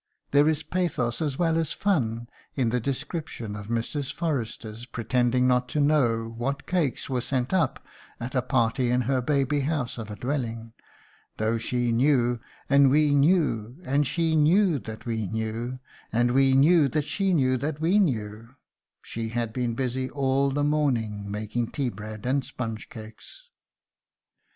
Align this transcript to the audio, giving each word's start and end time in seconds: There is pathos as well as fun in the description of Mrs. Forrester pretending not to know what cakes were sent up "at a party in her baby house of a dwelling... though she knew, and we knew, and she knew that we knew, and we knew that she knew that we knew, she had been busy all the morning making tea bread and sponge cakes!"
There 0.31 0.49
is 0.49 0.63
pathos 0.63 1.21
as 1.21 1.37
well 1.37 1.59
as 1.59 1.73
fun 1.73 2.27
in 2.55 2.69
the 2.69 2.79
description 2.79 3.55
of 3.55 3.67
Mrs. 3.67 4.11
Forrester 4.11 4.73
pretending 4.91 5.45
not 5.45 5.69
to 5.69 5.79
know 5.79 6.33
what 6.39 6.65
cakes 6.65 7.07
were 7.07 7.21
sent 7.21 7.53
up 7.53 7.85
"at 8.19 8.33
a 8.33 8.41
party 8.41 8.89
in 8.89 9.01
her 9.01 9.21
baby 9.21 9.59
house 9.59 9.99
of 9.99 10.09
a 10.09 10.15
dwelling... 10.15 10.73
though 11.37 11.59
she 11.59 11.91
knew, 11.91 12.39
and 12.67 12.89
we 12.89 13.13
knew, 13.13 13.77
and 13.83 14.07
she 14.07 14.35
knew 14.35 14.79
that 14.79 15.05
we 15.05 15.27
knew, 15.27 15.77
and 16.11 16.31
we 16.31 16.55
knew 16.55 16.87
that 16.87 17.05
she 17.05 17.31
knew 17.31 17.55
that 17.57 17.79
we 17.79 17.99
knew, 17.99 18.55
she 19.03 19.29
had 19.29 19.53
been 19.53 19.75
busy 19.75 20.09
all 20.09 20.49
the 20.49 20.63
morning 20.63 21.29
making 21.29 21.69
tea 21.69 21.89
bread 21.89 22.25
and 22.25 22.43
sponge 22.43 22.89
cakes!" 22.89 23.49